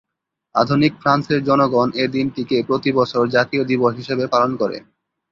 [0.55, 4.77] আধুনিক ফ্রান্সের জনগণ এ দিনটিকে প্রতি বছর জাতীয় দিবস হিসেবে পালন করে।